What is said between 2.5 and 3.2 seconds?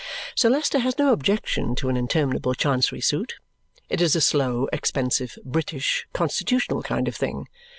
Chancery